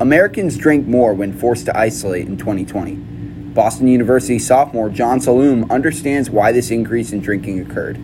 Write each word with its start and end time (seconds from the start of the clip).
Americans 0.00 0.56
drink 0.56 0.86
more 0.86 1.12
when 1.12 1.32
forced 1.32 1.66
to 1.66 1.76
isolate 1.76 2.28
in 2.28 2.36
2020. 2.36 2.94
Boston 3.52 3.88
University 3.88 4.38
sophomore 4.38 4.88
John 4.88 5.18
Saloom 5.18 5.68
understands 5.70 6.30
why 6.30 6.52
this 6.52 6.70
increase 6.70 7.10
in 7.10 7.18
drinking 7.18 7.58
occurred. 7.58 7.96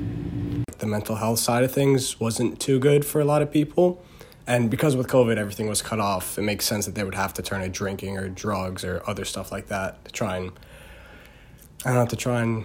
The 0.78 0.86
mental 0.86 1.14
health 1.14 1.38
side 1.38 1.62
of 1.62 1.70
things 1.70 2.18
wasn't 2.18 2.58
too 2.58 2.80
good 2.80 3.04
for 3.04 3.20
a 3.20 3.24
lot 3.24 3.42
of 3.42 3.52
people. 3.52 4.02
And 4.44 4.72
because 4.72 4.96
with 4.96 5.06
COVID 5.06 5.36
everything 5.36 5.68
was 5.68 5.82
cut 5.82 6.00
off, 6.00 6.36
it 6.36 6.42
makes 6.42 6.64
sense 6.64 6.84
that 6.86 6.96
they 6.96 7.04
would 7.04 7.14
have 7.14 7.32
to 7.34 7.42
turn 7.42 7.62
to 7.62 7.68
drinking 7.68 8.18
or 8.18 8.28
drugs 8.28 8.82
or 8.82 9.00
other 9.06 9.24
stuff 9.24 9.52
like 9.52 9.68
that 9.68 10.04
to 10.04 10.10
try 10.10 10.38
and 10.38 10.50
I 11.84 11.90
don't 11.90 11.98
know 11.98 12.06
to 12.06 12.16
try 12.16 12.42
and 12.42 12.64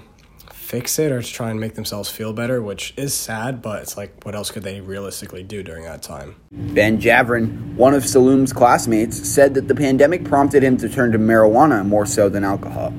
fix 0.70 1.00
it 1.00 1.12
or 1.12 1.20
to 1.20 1.34
try 1.34 1.50
and 1.50 1.60
make 1.60 1.74
themselves 1.74 2.12
feel 2.12 2.32
better, 2.32 2.62
which 2.62 2.94
is 2.96 3.12
sad, 3.12 3.60
but 3.60 3.82
it's 3.82 3.98
like 3.98 4.24
what 4.24 4.36
else 4.36 4.52
could 4.52 4.62
they 4.62 4.80
realistically 4.80 5.42
do 5.42 5.64
during 5.64 5.84
that 5.84 6.04
time? 6.04 6.36
Ben 6.52 7.02
Javrin, 7.02 7.74
one 7.74 7.96
of 7.96 8.06
Saloom's 8.06 8.54
classmates, 8.54 9.18
said 9.28 9.56
that 9.56 9.68
the 9.68 9.74
pandemic 9.74 10.24
prompted 10.24 10.62
him 10.62 10.78
to 10.78 10.88
turn 10.88 11.12
to 11.12 11.18
marijuana 11.18 11.84
more 11.84 12.06
so 12.06 12.30
than 12.30 12.44
alcohol. 12.44 12.94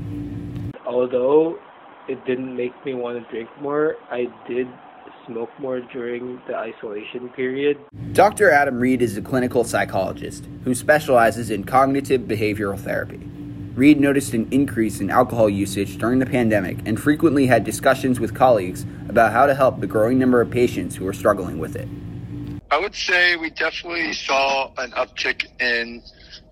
Although 0.85 1.61
it 2.09 2.19
didn't 2.27 2.57
make 2.57 2.73
me 2.85 2.95
want 2.95 3.23
to 3.23 3.31
drink 3.31 3.49
more, 3.61 3.95
I 4.11 4.27
did 4.49 4.67
smoke 5.29 5.51
more 5.61 5.79
during 5.93 6.41
the 6.49 6.57
isolation 6.57 7.29
period. 7.29 7.79
Dr. 8.15 8.51
Adam 8.51 8.81
Reed 8.81 9.01
is 9.01 9.17
a 9.17 9.23
clinical 9.23 9.63
psychologist 9.63 10.49
who 10.65 10.75
specializes 10.75 11.51
in 11.51 11.63
cognitive 11.63 12.23
behavioral 12.23 12.81
therapy. 12.81 13.30
Reed 13.81 13.99
noticed 13.99 14.35
an 14.35 14.47
increase 14.51 15.01
in 15.01 15.09
alcohol 15.09 15.49
usage 15.49 15.97
during 15.97 16.19
the 16.19 16.27
pandemic 16.27 16.77
and 16.85 17.01
frequently 17.01 17.47
had 17.47 17.65
discussions 17.65 18.21
with 18.21 18.35
colleagues 18.35 18.85
about 19.09 19.33
how 19.33 19.47
to 19.47 19.55
help 19.55 19.81
the 19.81 19.87
growing 19.87 20.19
number 20.19 20.43
of 20.43 20.51
patients 20.51 20.95
who 20.95 21.09
are 21.09 21.15
struggling 21.15 21.59
with 21.59 21.77
it. 21.77 21.89
I 22.71 22.77
would 22.79 22.95
say 22.95 23.37
we 23.37 23.49
definitely 23.49 24.13
saw 24.13 24.71
an 24.77 24.91
uptick 24.91 25.47
in 25.63 26.03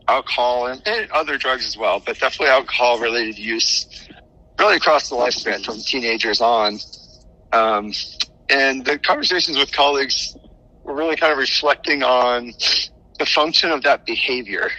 alcohol 0.08 0.68
and, 0.68 0.80
and 0.86 1.10
other 1.10 1.36
drugs 1.36 1.66
as 1.66 1.76
well, 1.76 2.00
but 2.00 2.18
definitely 2.18 2.46
alcohol 2.46 2.98
related 2.98 3.36
use 3.36 4.08
really 4.58 4.76
across 4.76 5.10
the 5.10 5.16
lifespan 5.16 5.62
from 5.62 5.76
teenagers 5.80 6.40
on. 6.40 6.78
Um, 7.52 7.92
and 8.48 8.86
the 8.86 8.98
conversations 8.98 9.58
with 9.58 9.70
colleagues 9.72 10.34
were 10.82 10.94
really 10.94 11.16
kind 11.16 11.30
of 11.30 11.38
reflecting 11.38 12.02
on 12.02 12.54
the 13.18 13.26
function 13.26 13.70
of 13.70 13.82
that 13.82 14.06
behavior. 14.06 14.70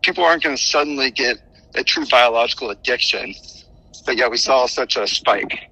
People 0.00 0.24
aren't 0.24 0.42
going 0.42 0.56
to 0.56 0.60
suddenly 0.60 1.12
get 1.12 1.38
a 1.74 1.84
true 1.84 2.04
biological 2.10 2.70
addiction, 2.70 3.34
but 4.06 4.16
yet 4.16 4.30
we 4.30 4.36
saw 4.36 4.66
such 4.66 4.96
a 4.96 5.06
spike. 5.06 5.70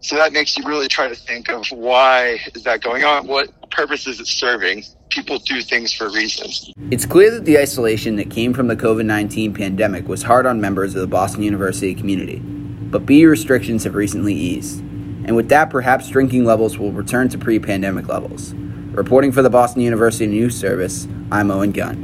So 0.00 0.16
that 0.16 0.32
makes 0.32 0.56
you 0.56 0.64
really 0.64 0.88
try 0.88 1.08
to 1.08 1.14
think 1.14 1.48
of 1.48 1.66
why 1.70 2.38
is 2.54 2.62
that 2.64 2.82
going 2.82 3.04
on? 3.04 3.26
What 3.26 3.48
purpose 3.70 4.06
is 4.06 4.20
it 4.20 4.26
serving? 4.26 4.84
People 5.08 5.38
do 5.38 5.62
things 5.62 5.92
for 5.92 6.10
reasons. 6.10 6.70
It's 6.90 7.06
clear 7.06 7.30
that 7.30 7.46
the 7.46 7.58
isolation 7.58 8.16
that 8.16 8.30
came 8.30 8.52
from 8.52 8.66
the 8.66 8.76
COVID 8.76 9.06
19 9.06 9.54
pandemic 9.54 10.06
was 10.06 10.22
hard 10.22 10.46
on 10.46 10.60
members 10.60 10.94
of 10.94 11.00
the 11.00 11.06
Boston 11.06 11.42
University 11.42 11.94
community, 11.94 12.38
but 12.38 13.06
BU 13.06 13.28
restrictions 13.28 13.84
have 13.84 13.94
recently 13.94 14.34
eased 14.34 14.84
and 15.24 15.36
with 15.36 15.48
that, 15.48 15.70
perhaps 15.70 16.08
drinking 16.08 16.44
levels 16.44 16.78
will 16.78 16.92
return 16.92 17.28
to 17.30 17.38
pre 17.38 17.58
pandemic 17.58 18.08
levels. 18.08 18.52
Reporting 18.92 19.32
for 19.32 19.42
the 19.42 19.50
Boston 19.50 19.82
University 19.82 20.26
News 20.26 20.58
Service, 20.58 21.08
I'm 21.32 21.50
Owen 21.50 21.72
Gunn. 21.72 22.02